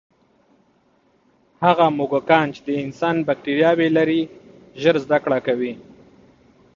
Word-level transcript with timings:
هغه 1.63 1.85
موږکان 1.97 2.45
چې 2.55 2.61
د 2.67 2.69
انسان 2.83 3.15
باکټرياوې 3.27 3.87
لري، 3.97 4.21
ژر 4.81 4.95
زده 5.05 5.17
کړه 5.23 5.39
کوي. 5.47 5.73